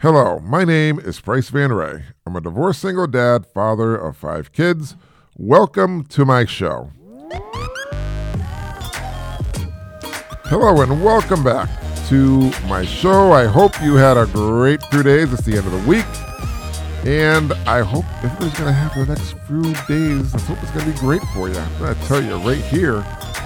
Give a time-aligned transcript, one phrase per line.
[0.00, 2.04] Hello, my name is Price Van Ray.
[2.26, 4.94] I'm a divorced single dad, father of five kids.
[5.38, 6.90] Welcome to my show.
[10.44, 11.70] Hello, and welcome back
[12.08, 13.32] to my show.
[13.32, 15.32] I hope you had a great few days.
[15.32, 16.04] It's the end of the week.
[17.06, 20.34] And I hope everybody's going to have the next few days.
[20.34, 21.56] I hope it's going to be great for you.
[21.56, 23.00] I'm going to tell you right here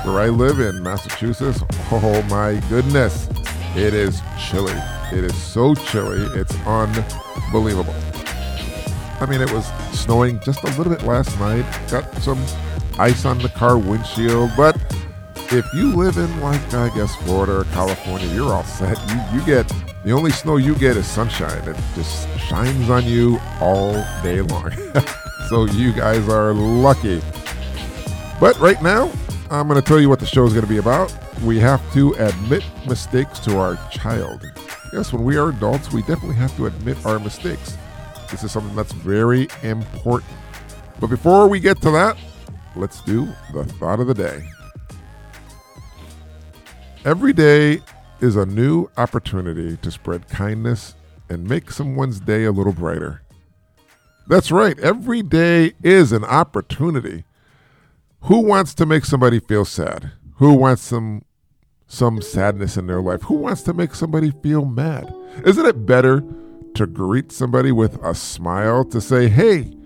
[0.04, 1.62] where I live in Massachusetts.
[1.92, 3.28] Oh my goodness.
[3.76, 4.74] It is chilly.
[5.12, 6.20] It is so chilly.
[6.38, 7.94] It's unbelievable.
[9.20, 11.64] I mean, it was snowing just a little bit last night.
[11.90, 12.42] Got some
[12.98, 14.76] ice on the car windshield, but
[15.52, 18.98] if you live in like I guess Florida or California, you're all set.
[19.10, 19.70] You you get
[20.04, 21.68] the only snow you get is sunshine.
[21.68, 23.92] It just shines on you all
[24.22, 24.72] day long.
[25.48, 27.20] so you guys are lucky.
[28.40, 29.12] But right now,
[29.50, 31.14] I'm going to tell you what the show is going to be about.
[31.42, 34.50] We have to admit mistakes to our child.
[34.92, 37.76] Yes, when we are adults, we definitely have to admit our mistakes.
[38.30, 40.32] This is something that's very important.
[40.98, 42.16] But before we get to that,
[42.74, 44.44] let's do the thought of the day.
[47.04, 47.80] Every day
[48.20, 50.96] is a new opportunity to spread kindness
[51.28, 53.22] and make someone's day a little brighter.
[54.28, 57.24] That's right, every day is an opportunity.
[58.22, 60.12] Who wants to make somebody feel sad?
[60.36, 61.22] Who wants some
[61.90, 63.22] some sadness in their life?
[63.22, 65.12] Who wants to make somebody feel mad?
[65.44, 66.22] Isn't it better
[66.74, 69.76] to greet somebody with a smile to say, "Hey,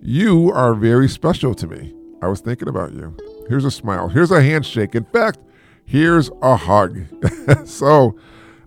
[0.00, 1.94] you are very special to me.
[2.20, 3.16] I was thinking about you."
[3.48, 4.08] Here's a smile.
[4.08, 4.96] Here's a handshake.
[4.96, 5.38] In fact,
[5.84, 6.98] here's a hug.
[7.64, 8.16] so,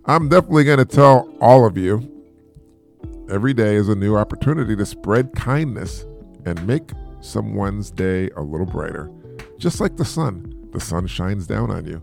[0.06, 2.10] I'm definitely going to tell all of you
[3.30, 6.06] every day is a new opportunity to spread kindness
[6.46, 9.12] and make someone's day a little brighter.
[9.58, 12.02] Just like the sun, the sun shines down on you.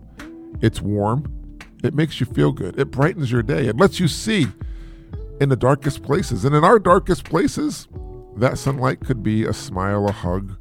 [0.63, 1.59] It's warm.
[1.83, 2.79] It makes you feel good.
[2.79, 3.67] It brightens your day.
[3.67, 4.47] It lets you see
[5.41, 6.45] in the darkest places.
[6.45, 7.89] And in our darkest places,
[8.37, 10.55] that sunlight could be a smile, a hug,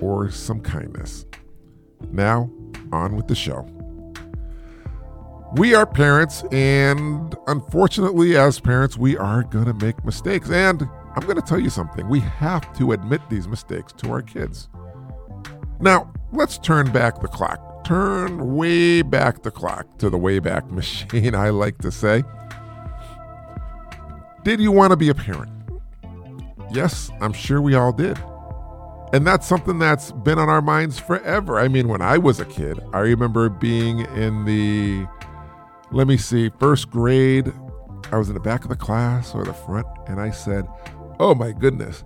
[0.00, 1.24] or some kindness.
[2.10, 2.50] Now,
[2.92, 3.68] on with the show.
[5.54, 10.50] We are parents, and unfortunately, as parents, we are going to make mistakes.
[10.50, 10.82] And
[11.14, 14.68] I'm going to tell you something we have to admit these mistakes to our kids.
[15.78, 21.36] Now, let's turn back the clock turn way back the clock to the Wayback Machine,
[21.36, 22.24] I like to say.
[24.42, 25.52] Did you want to be a parent?
[26.72, 28.18] Yes, I'm sure we all did.
[29.12, 31.60] And that's something that's been on our minds forever.
[31.60, 35.06] I mean, when I was a kid, I remember being in the,
[35.92, 37.52] let me see, first grade.
[38.10, 40.66] I was in the back of the class or the front, and I said,
[41.20, 42.04] Oh my goodness,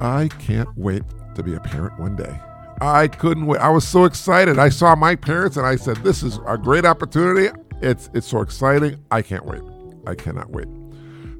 [0.00, 1.02] I can't wait
[1.34, 2.40] to be a parent one day.
[2.80, 3.60] I couldn't wait.
[3.60, 4.58] I was so excited.
[4.58, 7.48] I saw my parents and I said, "This is a great opportunity.
[7.82, 9.02] It's it's so exciting.
[9.10, 9.62] I can't wait.
[10.06, 10.68] I cannot wait."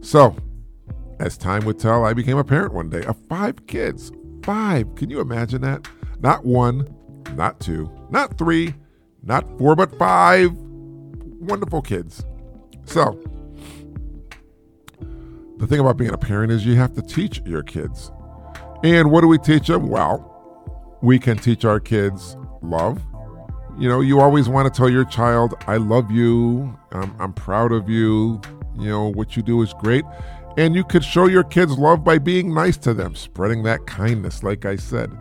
[0.00, 0.36] So,
[1.20, 4.12] as time would tell, I became a parent one day of five kids.
[4.42, 4.94] Five.
[4.94, 5.88] Can you imagine that?
[6.20, 6.88] Not one,
[7.34, 8.74] not two, not three,
[9.22, 12.24] not four, but five wonderful kids.
[12.84, 13.20] So,
[15.58, 18.10] the thing about being a parent is you have to teach your kids.
[18.82, 19.88] And what do we teach them?
[19.88, 20.37] Well,
[21.02, 23.00] we can teach our kids love.
[23.78, 27.70] You know, you always want to tell your child, I love you, I'm, I'm proud
[27.70, 28.40] of you,
[28.76, 30.04] you know, what you do is great.
[30.56, 34.42] And you could show your kids love by being nice to them, spreading that kindness,
[34.42, 35.16] like I said.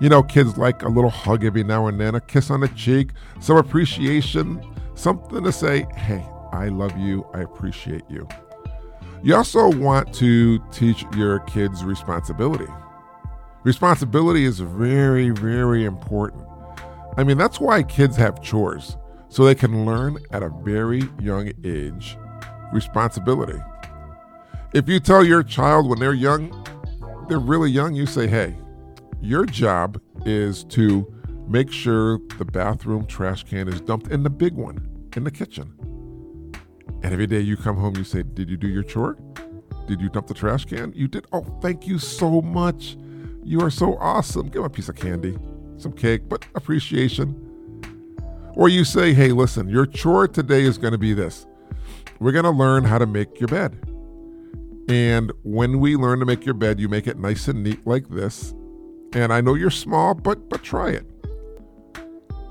[0.00, 2.68] You know, kids like a little hug every now and then, a kiss on the
[2.68, 3.10] cheek,
[3.40, 4.62] some appreciation,
[4.94, 8.28] something to say, hey, I love you, I appreciate you.
[9.22, 12.66] You also want to teach your kids responsibility.
[13.64, 16.44] Responsibility is very, very important.
[17.16, 18.96] I mean, that's why kids have chores,
[19.28, 22.16] so they can learn at a very young age
[22.72, 23.60] responsibility.
[24.72, 26.50] If you tell your child when they're young,
[27.28, 28.56] they're really young, you say, hey,
[29.20, 31.06] your job is to
[31.46, 35.72] make sure the bathroom trash can is dumped in the big one in the kitchen.
[37.02, 39.18] And every day you come home, you say, Did you do your chore?
[39.86, 40.92] Did you dump the trash can?
[40.94, 41.26] You did.
[41.32, 42.96] Oh, thank you so much.
[43.42, 44.48] You are so awesome.
[44.48, 45.36] Give him a piece of candy,
[45.76, 47.36] some cake, but appreciation.
[48.54, 51.46] Or you say, hey, listen, your chore today is going to be this.
[52.20, 53.78] We're going to learn how to make your bed.
[54.88, 58.08] And when we learn to make your bed, you make it nice and neat like
[58.10, 58.54] this.
[59.12, 61.06] And I know you're small, but but try it.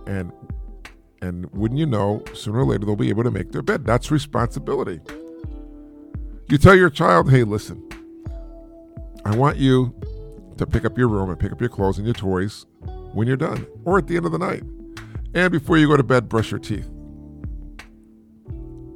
[0.07, 0.31] And
[1.21, 3.85] and wouldn't you know, sooner or later they'll be able to make their bed.
[3.85, 4.99] That's responsibility.
[6.49, 7.87] You tell your child, hey, listen,
[9.23, 9.93] I want you
[10.61, 12.65] to pick up your room and pick up your clothes and your toys
[13.13, 14.63] when you're done or at the end of the night.
[15.33, 16.87] And before you go to bed, brush your teeth.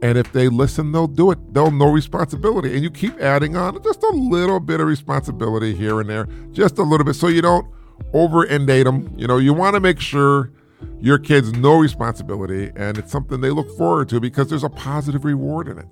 [0.01, 1.53] And if they listen, they'll do it.
[1.53, 2.73] They'll know responsibility.
[2.75, 6.77] And you keep adding on just a little bit of responsibility here and there, just
[6.77, 7.65] a little bit, so you don't
[8.13, 9.11] over inundate them.
[9.17, 10.51] You know, you want to make sure
[10.99, 15.25] your kids know responsibility and it's something they look forward to because there's a positive
[15.25, 15.87] reward in it.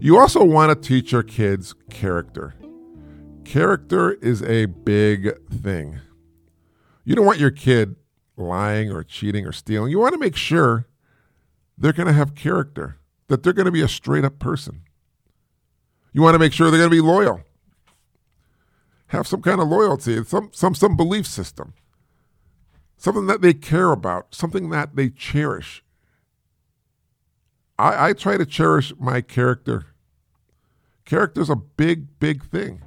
[0.00, 2.54] You also want to teach your kids character.
[3.46, 6.00] Character is a big thing.
[7.04, 7.94] You don't want your kid
[8.36, 9.92] lying or cheating or stealing.
[9.92, 10.88] You want to make sure
[11.78, 12.96] they're going to have character,
[13.28, 14.82] that they're going to be a straight up person.
[16.12, 17.42] You want to make sure they're going to be loyal,
[19.08, 21.74] have some kind of loyalty, some, some, some belief system,
[22.96, 25.84] something that they care about, something that they cherish.
[27.78, 29.86] I, I try to cherish my character.
[31.04, 32.82] Character is a big, big thing.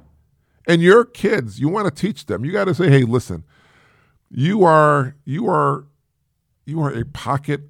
[0.66, 2.44] And your kids, you want to teach them.
[2.44, 3.44] You got to say, hey, listen,
[4.30, 5.86] you are you are
[6.64, 7.62] you are a pocket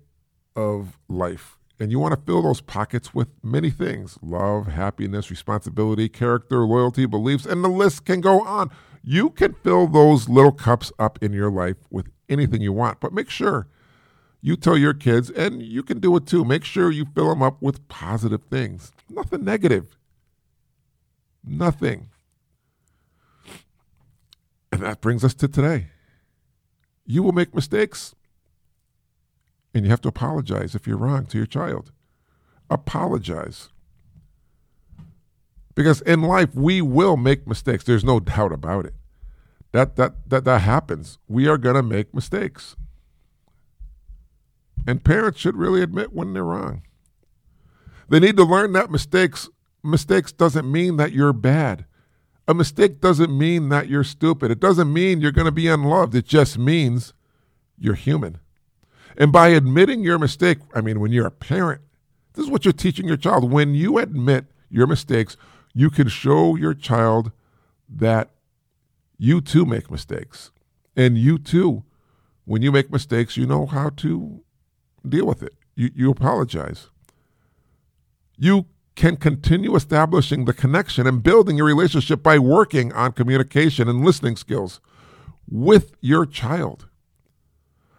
[0.56, 1.56] of life.
[1.78, 7.06] And you want to fill those pockets with many things love, happiness, responsibility, character, loyalty,
[7.06, 8.70] beliefs, and the list can go on.
[9.02, 13.14] You can fill those little cups up in your life with anything you want, but
[13.14, 13.66] make sure
[14.42, 17.42] you tell your kids, and you can do it too, make sure you fill them
[17.42, 19.96] up with positive things, nothing negative.
[21.44, 22.10] Nothing.
[24.80, 25.88] And that brings us to today.
[27.04, 28.14] You will make mistakes.
[29.74, 31.92] And you have to apologize if you're wrong to your child.
[32.70, 33.68] Apologize.
[35.74, 37.84] Because in life we will make mistakes.
[37.84, 38.94] There's no doubt about it.
[39.72, 41.18] That that that that happens.
[41.28, 42.74] We are going to make mistakes.
[44.86, 46.84] And parents should really admit when they're wrong.
[48.08, 49.50] They need to learn that mistakes
[49.84, 51.84] mistakes doesn't mean that you're bad.
[52.50, 54.50] A mistake doesn't mean that you're stupid.
[54.50, 56.16] It doesn't mean you're going to be unloved.
[56.16, 57.14] It just means
[57.78, 58.40] you're human.
[59.16, 61.80] And by admitting your mistake, I mean, when you're a parent,
[62.32, 63.52] this is what you're teaching your child.
[63.52, 65.36] When you admit your mistakes,
[65.74, 67.30] you can show your child
[67.88, 68.30] that
[69.16, 70.50] you too make mistakes.
[70.96, 71.84] And you too,
[72.46, 74.42] when you make mistakes, you know how to
[75.08, 75.54] deal with it.
[75.76, 76.88] You, you apologize.
[78.36, 78.66] You
[79.00, 84.36] can continue establishing the connection and building your relationship by working on communication and listening
[84.36, 84.78] skills
[85.48, 86.86] with your child.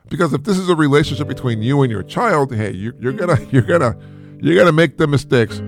[0.09, 3.39] Because if this is a relationship between you and your child, hey, you, you're gonna
[3.51, 3.97] you're gonna
[4.39, 5.59] you're gonna make the mistakes.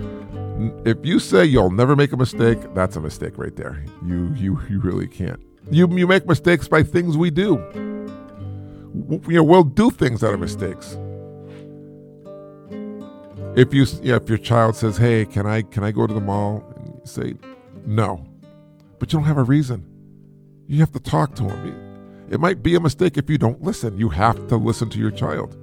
[0.85, 3.83] If you say you'll never make a mistake, that's a mistake right there.
[4.06, 5.39] You you you really can't.
[5.71, 7.56] You you make mistakes by things we do.
[9.27, 10.95] You know, we'll do things that are mistakes
[13.56, 16.22] if you yeah, if your child says, "Hey, can I can I go to the
[16.22, 17.36] mall?" and you say,
[17.86, 18.26] "No,"
[19.00, 19.86] but you don't have a reason.
[20.68, 22.28] You have to talk to him.
[22.30, 23.98] It might be a mistake if you don't listen.
[23.98, 25.56] You have to listen to your child.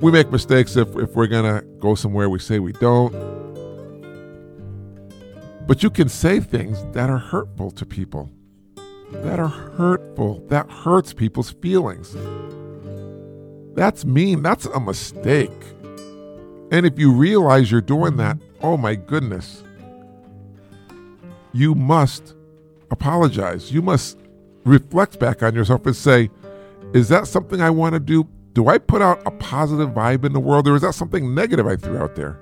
[0.00, 3.12] We make mistakes if, if we're gonna go somewhere we say we don't.
[5.66, 8.30] But you can say things that are hurtful to people.
[9.10, 10.42] That are hurtful.
[10.48, 12.16] That hurts people's feelings.
[13.74, 14.42] That's mean.
[14.42, 15.52] That's a mistake.
[16.70, 19.62] And if you realize you're doing that, oh my goodness,
[21.52, 22.34] you must
[22.90, 23.72] apologize.
[23.72, 24.18] You must
[24.64, 26.30] reflect back on yourself and say,
[26.92, 28.28] is that something I want to do?
[28.52, 31.66] Do I put out a positive vibe in the world or is that something negative
[31.66, 32.38] I threw out there?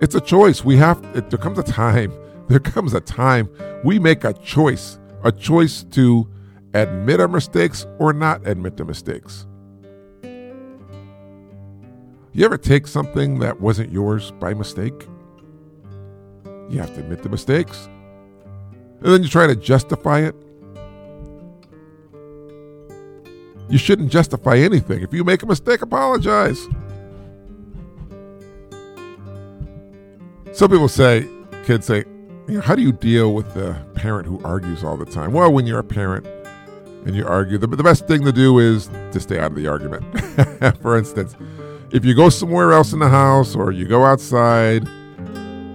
[0.00, 0.64] It's a choice.
[0.64, 2.12] We have, it, there comes a time,
[2.48, 3.48] there comes a time
[3.84, 6.28] we make a choice, a choice to
[6.74, 9.46] admit our mistakes or not admit the mistakes.
[12.32, 15.08] You ever take something that wasn't yours by mistake?
[16.68, 17.88] You have to admit the mistakes.
[19.00, 20.34] And then you try to justify it.
[23.68, 25.02] You shouldn't justify anything.
[25.02, 26.68] If you make a mistake, apologize.
[30.52, 31.28] Some people say,
[31.64, 32.04] kids say,
[32.62, 35.32] how do you deal with the parent who argues all the time?
[35.32, 36.26] Well, when you're a parent,
[37.06, 37.58] and you argue.
[37.58, 40.04] The, the best thing to do is to stay out of the argument.
[40.82, 41.36] For instance,
[41.90, 44.86] if you go somewhere else in the house or you go outside,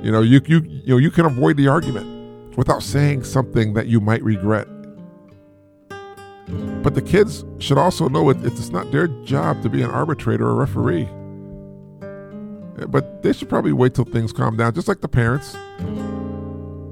[0.04, 3.88] you know, you, you, you, know, you can avoid the argument without saying something that
[3.88, 4.68] you might regret.
[6.84, 10.46] But the kids should also know it, it's not their job to be an arbitrator
[10.46, 11.08] or referee.
[12.78, 15.56] Uh, but they should probably wait till things calm down, just like the parents.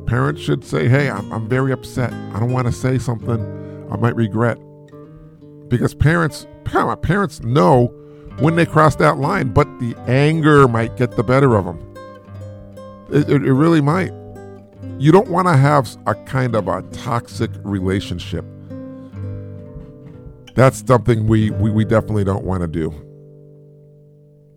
[0.07, 2.13] Parents should say, Hey, I'm, I'm very upset.
[2.33, 3.60] I don't want to say something
[3.91, 4.57] I might regret.
[5.67, 7.88] Because parents, parents know
[8.39, 11.95] when they cross that line, but the anger might get the better of them.
[13.12, 14.12] It, it, it really might.
[14.98, 18.45] You don't want to have a kind of a toxic relationship.
[20.55, 22.93] That's something we, we, we definitely don't want to do.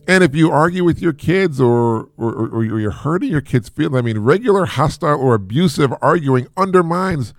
[0.07, 3.97] And if you argue with your kids or, or, or you're hurting your kids' feelings,
[3.97, 7.33] I mean, regular hostile or abusive arguing undermines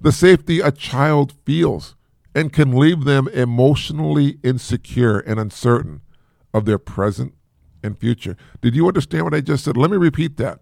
[0.00, 1.94] the safety a child feels
[2.34, 6.00] and can leave them emotionally insecure and uncertain
[6.54, 7.34] of their present
[7.82, 8.36] and future.
[8.60, 9.76] Did you understand what I just said?
[9.76, 10.60] Let me repeat that.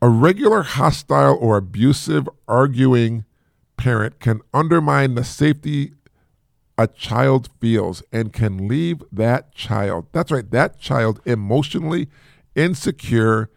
[0.00, 3.24] A regular hostile or abusive arguing
[3.76, 5.92] parent can undermine the safety
[6.76, 12.08] a child feels and can leave that child, that's right, that child emotionally
[12.54, 13.50] insecure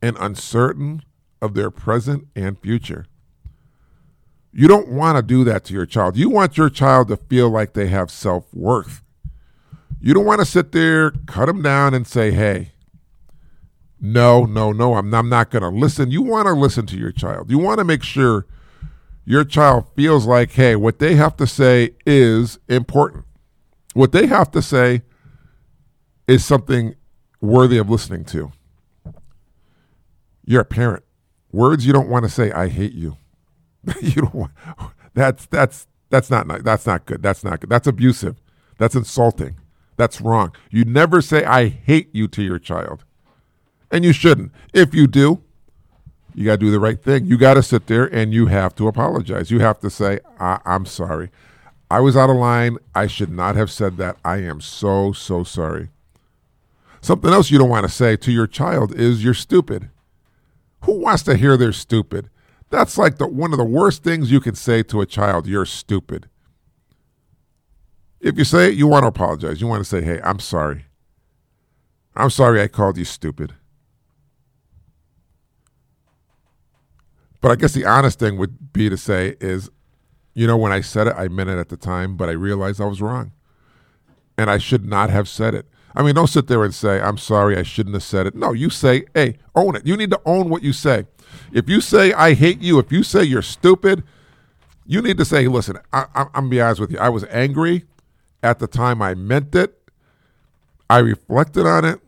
[0.00, 1.02] and uncertain
[1.42, 3.06] of their present and future.
[4.52, 6.16] You don't want to do that to your child.
[6.16, 9.02] You want your child to feel like they have self worth.
[10.00, 12.72] You don't want to sit there, cut them down, and say, hey,
[14.00, 16.10] no, no, no, I'm, I'm not going to listen.
[16.10, 17.50] You want to listen to your child.
[17.50, 18.46] You want to make sure
[19.24, 23.24] your child feels like, hey, what they have to say is important.
[23.94, 25.02] What they have to say
[26.28, 26.94] is something
[27.40, 28.52] worthy of listening to.
[30.44, 31.04] You're a parent.
[31.50, 33.16] Words you don't want to say, I hate you.
[34.02, 34.52] you don't want
[35.14, 37.22] that's that's that's not that's not good.
[37.22, 37.70] That's not good.
[37.70, 38.40] That's abusive.
[38.78, 39.56] That's insulting.
[39.96, 40.54] That's wrong.
[40.70, 43.04] You never say I hate you to your child.
[43.90, 44.52] And you shouldn't.
[44.72, 45.42] If you do,
[46.34, 47.26] you got to do the right thing.
[47.26, 49.50] You got to sit there and you have to apologize.
[49.50, 51.30] You have to say, I- am sorry.
[51.90, 52.76] I was out of line.
[52.94, 54.18] I should not have said that.
[54.24, 55.88] I am so, so sorry.
[57.00, 59.88] Something else you don't want to say to your child is you're stupid.
[60.84, 62.28] Who wants to hear they're stupid?
[62.70, 65.46] That's like the, one of the worst things you can say to a child.
[65.46, 66.28] You're stupid.
[68.20, 69.60] If you say it, you want to apologize.
[69.60, 70.86] You want to say, hey, I'm sorry.
[72.16, 73.54] I'm sorry I called you stupid.
[77.40, 79.70] But I guess the honest thing would be to say is,
[80.34, 82.80] you know, when I said it, I meant it at the time, but I realized
[82.80, 83.32] I was wrong.
[84.36, 85.66] And I should not have said it.
[85.94, 88.34] I mean, don't sit there and say, I'm sorry, I shouldn't have said it.
[88.34, 89.86] No, you say, hey, own it.
[89.86, 91.06] You need to own what you say.
[91.52, 94.04] If you say, I hate you, if you say you're stupid,
[94.86, 96.98] you need to say, listen, I, am to be honest with you.
[96.98, 97.84] I was angry
[98.42, 99.02] at the time.
[99.02, 99.78] I meant it.
[100.88, 102.00] I reflected on it.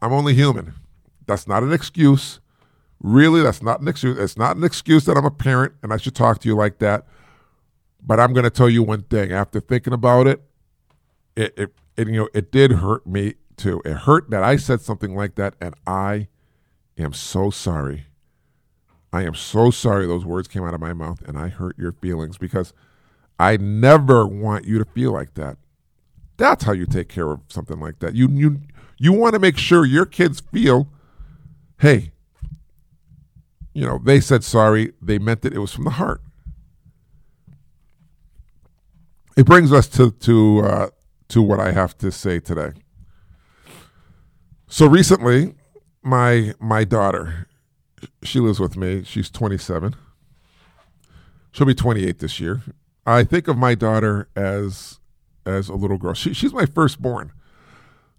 [0.00, 0.74] I'm only human.
[1.26, 2.40] That's not an excuse.
[3.00, 4.18] Really, that's not an excuse.
[4.18, 6.78] It's not an excuse that I'm a parent and I should talk to you like
[6.78, 7.06] that.
[8.04, 9.32] But I'm going to tell you one thing.
[9.32, 10.42] After thinking about it,
[11.36, 13.80] it, it, it, you know, it did hurt me too.
[13.84, 16.28] It hurt that I said something like that, and I
[16.98, 18.06] am so sorry.
[19.12, 21.92] I am so sorry those words came out of my mouth, and I hurt your
[21.92, 22.72] feelings because
[23.38, 25.58] I never want you to feel like that.
[26.38, 28.14] That's how you take care of something like that.
[28.14, 28.60] You you
[28.98, 30.88] you want to make sure your kids feel,
[31.78, 32.12] hey,
[33.74, 34.92] you know, they said sorry.
[35.00, 35.52] They meant it.
[35.52, 36.22] It was from the heart.
[39.36, 40.90] It brings us to to uh,
[41.28, 42.72] to what I have to say today.
[44.68, 45.54] So recently,
[46.02, 47.46] my my daughter,
[48.22, 49.02] she lives with me.
[49.04, 49.94] She's 27.
[51.52, 52.62] She'll be 28 this year.
[53.06, 54.98] I think of my daughter as
[55.44, 56.14] as a little girl.
[56.14, 57.32] She, she's my firstborn.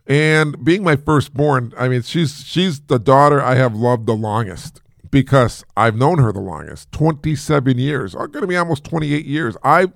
[0.06, 4.82] And being my firstborn, I mean, she's she's the daughter I have loved the longest
[5.14, 9.28] because I've known her the longest 27 years, oh, Are going to be almost 28
[9.28, 9.56] years.
[9.64, 9.94] I've,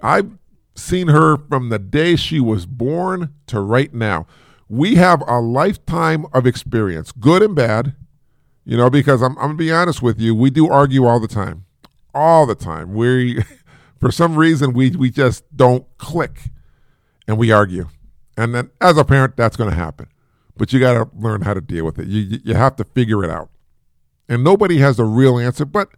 [0.00, 0.30] I've
[0.74, 4.26] seen her from the day she was born to right now.
[4.66, 7.94] We have a lifetime of experience, good and bad,
[8.68, 11.18] you know, because I'm, I'm going to be honest with you, we do argue all
[11.18, 11.64] the time.
[12.14, 12.92] All the time.
[12.92, 13.42] We,
[13.98, 16.50] for some reason, we, we just don't click
[17.26, 17.88] and we argue.
[18.36, 20.08] And then as a parent, that's going to happen.
[20.54, 22.08] But you got to learn how to deal with it.
[22.08, 23.48] You, you have to figure it out.
[24.28, 25.88] And nobody has a real answer, but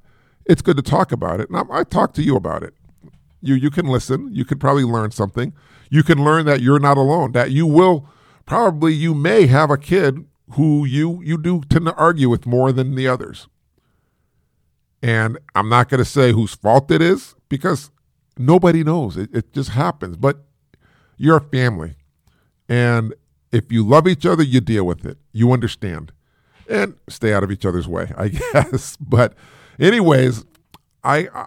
[0.47, 1.50] it's good to talk about it.
[1.50, 2.75] And I, I talk to you about it.
[3.43, 4.33] You you can listen.
[4.33, 5.55] You could probably learn something.
[5.89, 7.33] You can learn that you're not alone.
[7.33, 8.07] That you will
[8.47, 12.73] probably you may have a kid who you you do tend to argue with more
[12.73, 13.49] than the others.
[15.02, 17.90] And I'm not going to say whose fault it is because
[18.37, 19.16] nobody knows.
[19.16, 20.16] It, it just happens.
[20.16, 20.45] But
[21.16, 21.95] you're a family.
[22.69, 23.14] And
[23.50, 25.16] if you love each other, you deal with it.
[25.33, 26.12] You understand
[26.71, 28.97] and stay out of each other's way, I guess.
[28.97, 29.35] But,
[29.78, 30.45] anyways,
[31.02, 31.47] I, I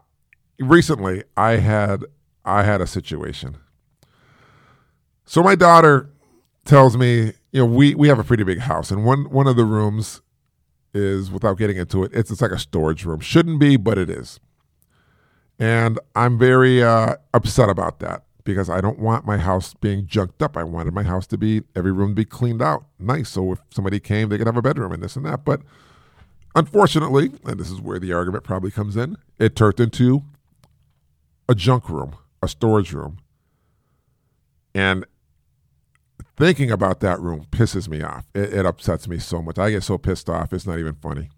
[0.59, 2.03] recently I had
[2.45, 3.57] I had a situation.
[5.25, 6.09] So my daughter
[6.65, 9.55] tells me, you know, we we have a pretty big house, and one one of
[9.55, 10.21] the rooms
[10.93, 13.21] is, without getting into it, it's it's like a storage room.
[13.21, 14.41] Shouldn't be, but it is.
[15.59, 20.41] And I'm very uh, upset about that because I don't want my house being junked
[20.43, 20.57] up.
[20.57, 23.29] I wanted my house to be every room to be cleaned out, nice.
[23.29, 25.45] So if somebody came, they could have a bedroom and this and that.
[25.45, 25.61] But
[26.55, 30.23] unfortunately, and this is where the argument probably comes in, it turned into
[31.47, 32.15] a junk room.
[32.43, 33.19] a storage room.
[34.75, 35.05] And
[36.37, 38.25] thinking about that room pisses me off.
[38.33, 39.57] It, it, upsets me so much.
[39.59, 40.53] I get so pissed off.
[40.53, 41.29] It's not even funny.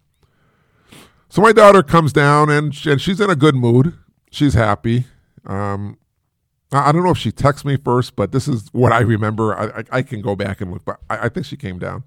[1.29, 3.93] So my daughter comes down and, she, and she's in a good mood.
[4.31, 5.05] She's happy.
[5.45, 5.97] Um,
[6.71, 9.55] I, I, don't know if she texts me first, but this is what I remember.
[9.55, 12.03] I, I, I can go back and look, but I, think she came down.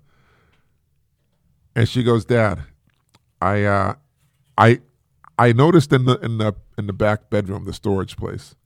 [1.77, 2.63] And she goes, Dad,
[3.41, 3.95] I uh,
[4.57, 4.81] I
[5.39, 8.57] I noticed in the in the in the back bedroom, the storage place,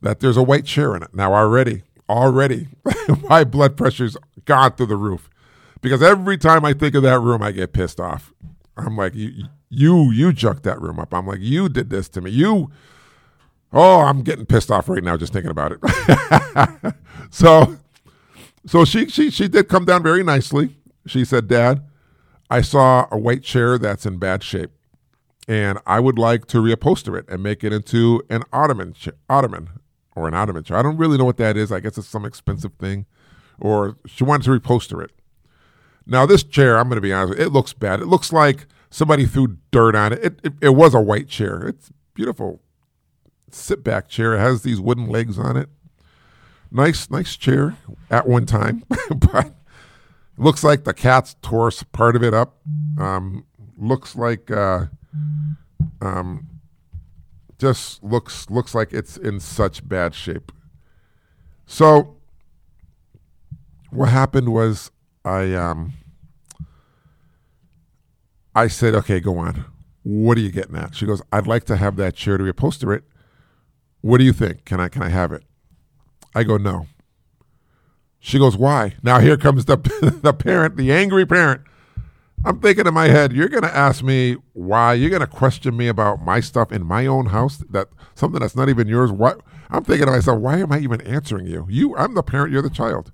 [0.00, 1.14] that there's a white chair in it.
[1.14, 2.68] Now already, already,
[3.28, 5.28] my blood pressure's gone through the roof
[5.80, 8.32] because every time I think of that room, I get pissed off.
[8.76, 11.12] I'm like, you, you, you jucked that room up.
[11.12, 12.30] I'm like, you did this to me.
[12.30, 12.70] You,
[13.72, 16.94] oh, I'm getting pissed off right now just thinking about it.
[17.30, 17.76] so,
[18.66, 20.76] so she, she, she did come down very nicely.
[21.06, 21.82] She said, Dad,
[22.50, 24.70] I saw a white chair that's in bad shape,
[25.46, 28.94] and I would like to reupholster it and make it into an ottoman,
[29.28, 29.68] ottoman,
[30.18, 30.76] or an ottoman chair.
[30.76, 31.70] I don't really know what that is.
[31.72, 33.06] I guess it's some expensive thing,
[33.60, 35.12] or she wanted to reupholster it.
[36.06, 38.00] Now, this chair, I'm going to be honest, it looks bad.
[38.00, 40.24] It looks like somebody threw dirt on it.
[40.24, 40.52] It, it.
[40.60, 41.66] it was a white chair.
[41.66, 42.60] It's beautiful
[43.50, 44.34] sit back chair.
[44.34, 45.68] It has these wooden legs on it.
[46.70, 47.76] Nice, nice chair
[48.10, 48.84] at one time,
[49.32, 49.54] but
[50.36, 52.58] looks like the cat's tore part of it up.
[52.98, 53.46] Um,
[53.78, 54.86] looks like uh,
[56.02, 56.47] um,
[57.58, 60.52] just looks looks like it's in such bad shape.
[61.66, 62.16] So
[63.90, 64.90] what happened was
[65.24, 65.94] I um
[68.54, 69.64] I said, okay, go on.
[70.02, 70.94] What are you getting at?
[70.94, 73.04] She goes, I'd like to have that chair to reupholster it.
[74.00, 74.64] What do you think?
[74.64, 75.44] Can I can I have it?
[76.34, 76.86] I go, no.
[78.20, 78.94] She goes, why?
[79.02, 79.76] Now here comes the
[80.22, 81.62] the parent, the angry parent.
[82.44, 84.94] I'm thinking in my head, you're going to ask me why.
[84.94, 88.56] You're going to question me about my stuff in my own house, that something that's
[88.56, 89.10] not even yours.
[89.10, 89.40] What?
[89.70, 91.66] I'm thinking to myself, why am I even answering you?
[91.68, 92.52] You, I'm the parent.
[92.52, 93.12] You're the child.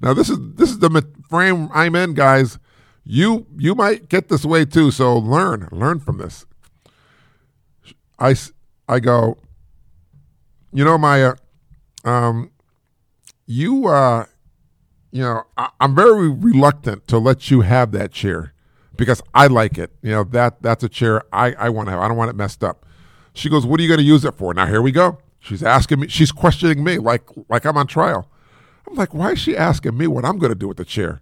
[0.00, 2.58] Now this is this is the frame I'm in, guys.
[3.04, 4.90] You you might get this way too.
[4.90, 6.46] So learn learn from this.
[8.18, 8.36] I
[8.88, 9.38] I go.
[10.72, 11.34] You know, Maya.
[12.04, 12.52] Um,
[13.46, 14.26] you uh,
[15.10, 18.52] you know, I, am very reluctant to let you have that chair
[18.96, 19.92] because I like it.
[20.02, 22.00] You know, that that's a chair I, I want to have.
[22.00, 22.84] I don't want it messed up.
[23.34, 24.52] She goes, What are you going to use it for?
[24.54, 25.18] Now here we go.
[25.40, 28.28] She's asking me, she's questioning me like like I'm on trial.
[28.88, 31.20] I'm like, why is she asking me what I'm going to do with the chair?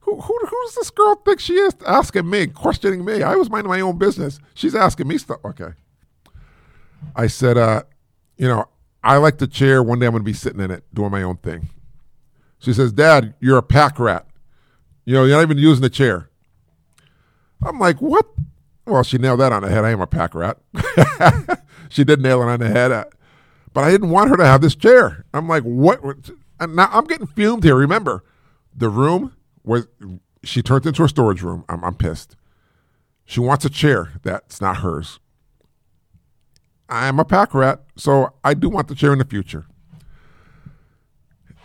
[0.00, 3.22] Who, who, who does this girl think she is asking me, questioning me?
[3.22, 4.38] I was minding my own business.
[4.54, 5.40] She's asking me stuff.
[5.44, 5.70] Okay.
[7.16, 7.82] I said, uh,
[8.36, 8.66] you know,
[9.02, 9.82] I like the chair.
[9.82, 11.68] One day I'm going to be sitting in it doing my own thing.
[12.60, 14.26] She says, Dad, you're a pack rat.
[15.04, 16.30] You know, you're not even using the chair.
[17.62, 18.26] I'm like, what?
[18.86, 19.84] Well, she nailed that on the head.
[19.84, 20.58] I am a pack rat.
[21.88, 22.92] she did nail it on the head.
[22.92, 23.04] Uh,
[23.72, 25.24] but I didn't want her to have this chair.
[25.32, 26.00] I'm like, what?
[26.58, 27.76] And now I'm getting fumed here.
[27.76, 28.24] Remember,
[28.74, 29.86] the room was,
[30.42, 31.64] she turned into a storage room.
[31.68, 32.36] I'm, I'm pissed.
[33.24, 35.20] She wants a chair that's not hers.
[36.88, 39.66] I'm a pack rat, so I do want the chair in the future.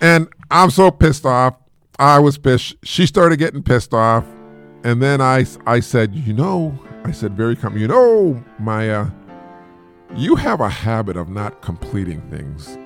[0.01, 1.55] And I'm so pissed off.
[1.97, 2.75] I was pissed.
[2.84, 4.25] She started getting pissed off.
[4.84, 9.08] And then I, I said, you know, I said very calm, you know, Maya,
[10.15, 12.77] you have a habit of not completing things.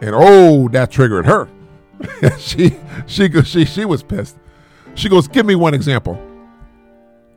[0.00, 1.48] And oh, that triggered her.
[2.38, 4.36] she, she, she, she was pissed.
[4.94, 6.20] She goes, give me one example.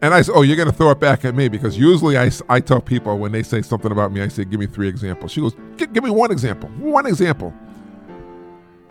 [0.02, 2.30] And I said, oh, you're going to throw it back at me because usually I,
[2.50, 5.32] I tell people when they say something about me, I say, give me three examples.
[5.32, 7.54] She goes, give me one example, one example.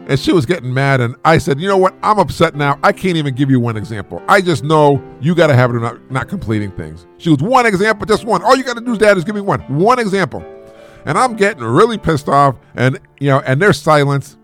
[0.08, 1.00] And she was getting mad.
[1.00, 1.94] And I said, You know what?
[2.02, 2.78] I'm upset now.
[2.82, 4.22] I can't even give you one example.
[4.28, 7.06] I just know you got to have it not, not completing things.
[7.18, 8.42] She was one example, just one.
[8.42, 9.60] All you got to do, Dad, is give me one.
[9.74, 10.44] One example.
[11.06, 12.56] And I'm getting really pissed off.
[12.74, 14.38] And, you know, and there's silence.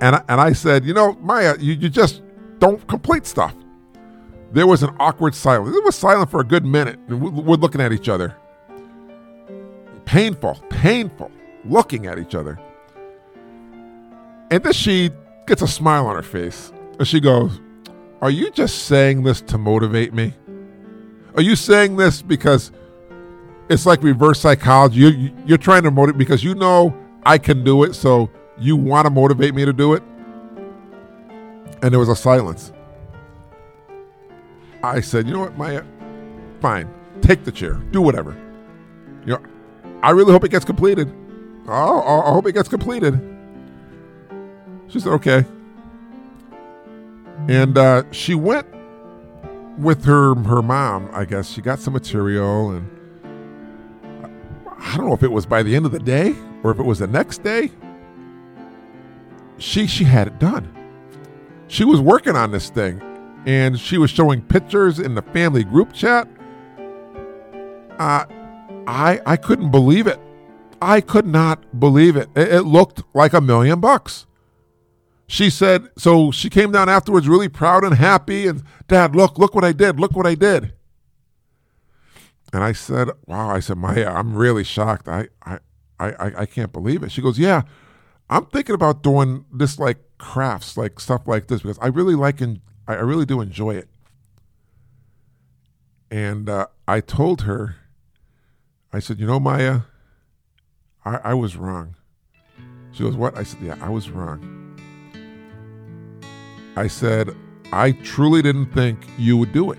[0.00, 2.22] And, and I said, You know, Maya, you, you just
[2.58, 3.54] don't complete stuff.
[4.52, 5.76] There was an awkward silence.
[5.76, 6.98] It was silent for a good minute.
[7.08, 8.36] We're looking at each other.
[10.04, 11.30] Painful, painful,
[11.64, 12.58] looking at each other.
[14.50, 15.10] And then she
[15.46, 17.60] gets a smile on her face and she goes,
[18.20, 20.34] Are you just saying this to motivate me?
[21.36, 22.72] Are you saying this because
[23.68, 25.00] it's like reverse psychology?
[25.00, 29.06] You're, you're trying to motivate because you know I can do it, so you want
[29.06, 30.02] to motivate me to do it?
[31.82, 32.72] And there was a silence.
[34.82, 35.84] I said, You know what, Maya?
[36.60, 36.92] Fine.
[37.22, 37.74] Take the chair.
[37.92, 38.36] Do whatever.
[39.24, 39.42] You know,
[40.02, 41.12] I really hope it gets completed.
[41.68, 43.14] Oh, oh I hope it gets completed.
[44.90, 45.44] She said, okay.
[47.48, 48.66] And uh, she went
[49.78, 51.50] with her her mom, I guess.
[51.50, 52.90] She got some material and
[54.78, 56.84] I don't know if it was by the end of the day or if it
[56.84, 57.70] was the next day.
[59.58, 60.74] She she had it done.
[61.68, 63.00] She was working on this thing
[63.46, 66.28] and she was showing pictures in the family group chat.
[67.98, 68.24] Uh,
[68.86, 70.20] I I couldn't believe it.
[70.82, 72.28] I could not believe it.
[72.34, 74.26] It, it looked like a million bucks.
[75.30, 79.54] She said, so she came down afterwards really proud and happy and dad, look, look
[79.54, 80.00] what I did.
[80.00, 80.72] Look what I did.
[82.52, 85.06] And I said, wow, I said, Maya, I'm really shocked.
[85.06, 85.58] I, I,
[86.00, 87.12] I, I can't believe it.
[87.12, 87.62] She goes, yeah,
[88.28, 92.40] I'm thinking about doing this like crafts, like stuff like this, because I really like
[92.40, 93.88] and I really do enjoy it.
[96.10, 97.76] And uh, I told her,
[98.92, 99.82] I said, you know, Maya,
[101.04, 101.94] I, I was wrong.
[102.90, 103.38] She goes, what?
[103.38, 104.59] I said, yeah, I was wrong.
[106.76, 107.34] I said,
[107.72, 109.78] I truly didn't think you would do it.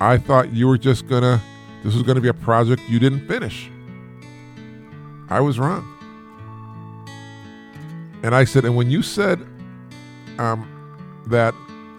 [0.00, 1.40] I thought you were just gonna,
[1.84, 3.70] this was gonna be a project you didn't finish.
[5.28, 5.88] I was wrong.
[8.22, 9.40] And I said, and when you said
[10.38, 10.68] um,
[11.26, 11.54] that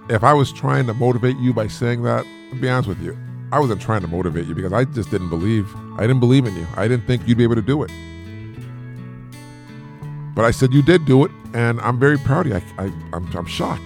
[0.10, 3.18] if I was trying to motivate you by saying that, to be honest with you,
[3.52, 5.68] I wasn't trying to motivate you because I just didn't believe.
[5.98, 6.66] I didn't believe in you.
[6.76, 7.92] I didn't think you'd be able to do it.
[10.36, 12.62] But I said you did do it, and I'm very proud of you.
[12.78, 13.84] I, I, I'm, I'm shocked.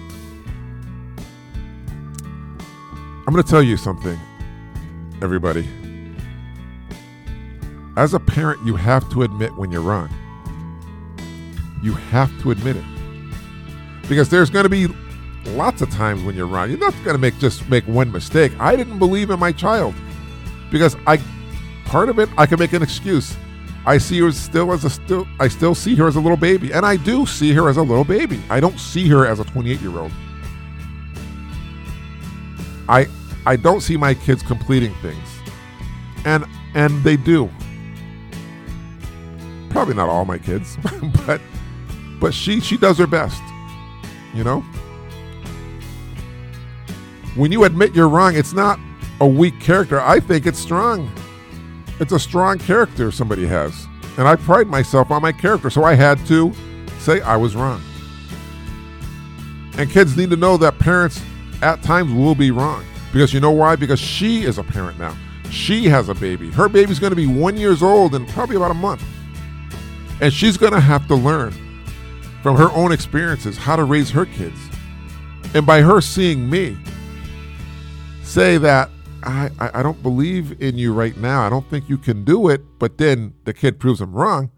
[3.28, 4.18] I'm going to tell you something,
[5.20, 5.68] everybody.
[7.94, 10.08] As a parent, you have to admit when you're wrong.
[11.82, 12.84] You have to admit it.
[14.08, 14.86] Because there's going to be
[15.48, 16.70] lots of times when you're wrong.
[16.70, 18.52] You're not going to make just make one mistake.
[18.58, 19.94] I didn't believe in my child
[20.70, 21.20] because I
[21.84, 23.36] part of it I can make an excuse.
[23.84, 26.72] I see her still as a still I still see her as a little baby
[26.72, 28.40] and I do see her as a little baby.
[28.48, 30.12] I don't see her as a 28-year-old.
[32.88, 33.06] I
[33.48, 35.26] I don't see my kids completing things.
[36.26, 37.48] And and they do.
[39.70, 40.76] Probably not all my kids,
[41.26, 41.40] but
[42.20, 43.40] but she she does her best.
[44.34, 44.60] You know?
[47.36, 48.78] When you admit you're wrong, it's not
[49.18, 49.98] a weak character.
[49.98, 51.10] I think it's strong.
[52.00, 53.86] It's a strong character somebody has.
[54.18, 56.52] And I pride myself on my character, so I had to
[56.98, 57.80] say I was wrong.
[59.78, 61.22] And kids need to know that parents
[61.62, 62.84] at times will be wrong.
[63.18, 63.74] Because you know why?
[63.74, 65.12] Because she is a parent now.
[65.50, 66.52] She has a baby.
[66.52, 69.02] Her baby's going to be one years old in probably about a month.
[70.20, 71.50] And she's going to have to learn
[72.44, 74.56] from her own experiences how to raise her kids.
[75.52, 76.76] And by her seeing me
[78.22, 78.88] say that
[79.24, 82.48] I, I, I don't believe in you right now, I don't think you can do
[82.48, 84.52] it, but then the kid proves him wrong,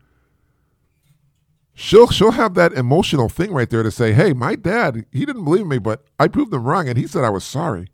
[1.73, 5.45] she'll she'll have that emotional thing right there to say, "Hey, my dad, he didn't
[5.45, 7.89] believe me, but I proved him wrong, and he said I was sorry.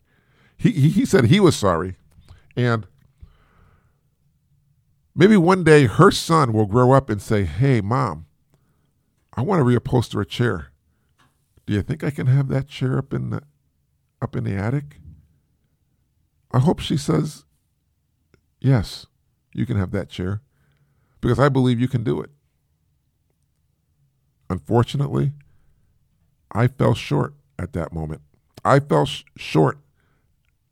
[0.56, 1.96] He he, said he was sorry,
[2.56, 2.86] and
[5.14, 8.26] maybe one day her son will grow up and say, "Hey, mom,
[9.34, 10.68] I want to reupholster a chair.
[11.66, 13.42] Do you think I can have that chair up in the
[14.22, 14.98] up in the attic?"
[16.52, 17.44] I hope she says,
[18.60, 19.06] "Yes,
[19.52, 20.40] you can have that chair,"
[21.20, 22.30] because I believe you can do it.
[24.48, 25.32] Unfortunately,
[26.50, 28.22] I fell short at that moment.
[28.64, 29.78] I fell sh- short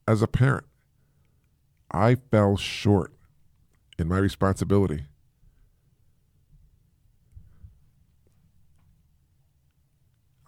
[0.06, 0.66] as a parent.
[1.90, 3.12] I fell short
[3.98, 5.04] in my responsibility.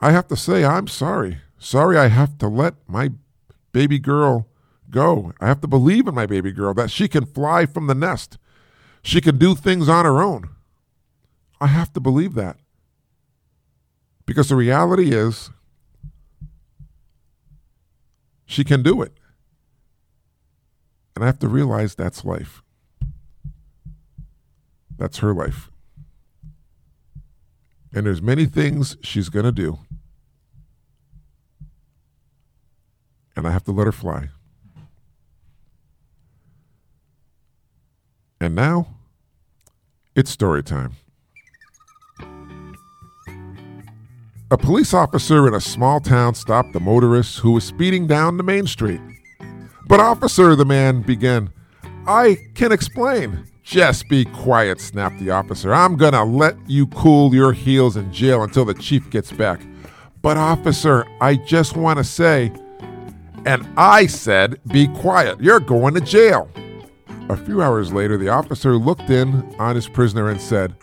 [0.01, 1.38] I have to say, I'm sorry.
[1.59, 3.11] Sorry, I have to let my
[3.73, 4.47] baby girl
[4.90, 5.33] go.
[5.40, 8.38] I have to believe in my baby girl that she can fly from the nest.
[9.03, 10.51] She can do things on her own.
[11.61, 12.59] I have to believe that.
[14.27, 15.51] Because the reality is,
[18.45, 19.12] she can do it.
[21.17, 22.63] And I have to realize that's life.
[24.99, 25.71] That's her life.
[27.95, 29.79] And there's many things she's going to do.
[33.35, 34.29] And I have to let her fly.
[38.39, 38.89] And now,
[40.15, 40.97] it's story time.
[44.51, 48.43] A police officer in a small town stopped a motorist who was speeding down the
[48.43, 49.01] main street.
[49.87, 51.51] But, officer, the man began,
[52.07, 53.46] I can explain.
[53.62, 55.75] Just be quiet, snapped the officer.
[55.75, 59.61] I'm gonna let you cool your heels in jail until the chief gets back.
[60.22, 62.53] But, officer, I just wanna say,
[63.44, 66.51] and I said, be quiet, you're going to jail.
[67.29, 70.75] A few hours later, the officer looked in on his prisoner and said,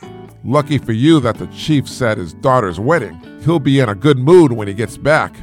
[0.45, 3.17] Lucky for you that the chief said his daughter's wedding.
[3.43, 5.33] He'll be in a good mood when he gets back.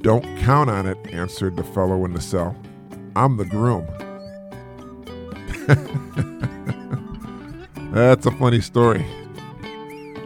[0.00, 2.56] Don't count on it, answered the fellow in the cell.
[3.16, 3.86] I'm the groom.
[7.92, 9.04] That's a funny story.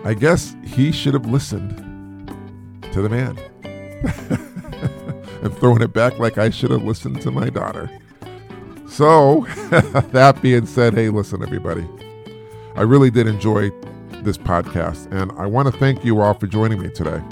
[0.04, 1.78] I guess he should have listened
[2.92, 3.38] to the man.
[5.42, 7.90] and throwing it back like I should have listened to my daughter.
[8.86, 9.46] So,
[10.12, 11.88] that being said, hey, listen, everybody.
[12.74, 13.70] I really did enjoy
[14.22, 17.22] this podcast, and I want to thank you all for joining me today.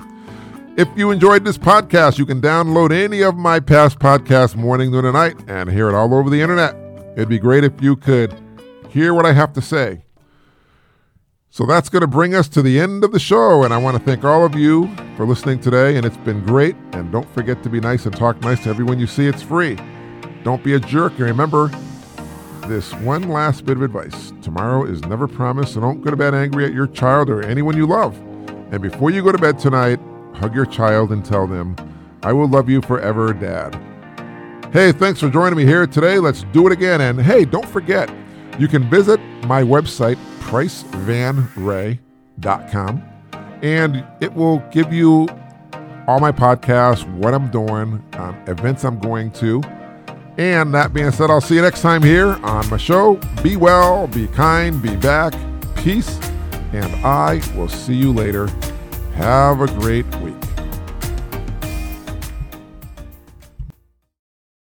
[0.77, 5.05] If you enjoyed this podcast, you can download any of my past podcasts morning, noon,
[5.05, 6.77] and night and hear it all over the internet.
[7.17, 8.33] It'd be great if you could
[8.89, 10.05] hear what I have to say.
[11.51, 13.99] So that's going to bring us to the end of the show, and I want
[13.99, 16.77] to thank all of you for listening today, and it's been great.
[16.93, 19.27] And don't forget to be nice and talk nice to everyone you see.
[19.27, 19.77] It's free.
[20.45, 21.69] Don't be a jerk, and remember
[22.69, 24.33] this one last bit of advice.
[24.41, 27.77] Tomorrow is never promised, so don't go to bed angry at your child or anyone
[27.77, 28.17] you love.
[28.71, 29.99] And before you go to bed tonight,
[30.41, 31.77] hug your child and tell them,
[32.23, 33.75] I will love you forever, Dad.
[34.73, 36.19] Hey, thanks for joining me here today.
[36.19, 37.03] Let's do it again.
[37.03, 38.11] And hey, don't forget,
[38.59, 43.03] you can visit my website, pricevanray.com,
[43.63, 45.29] and it will give you
[46.07, 49.61] all my podcasts, what I'm doing, um, events I'm going to.
[50.39, 53.21] And that being said, I'll see you next time here on my show.
[53.43, 55.35] Be well, be kind, be back,
[55.77, 56.19] peace,
[56.73, 58.49] and I will see you later.
[59.21, 60.50] Have a great week.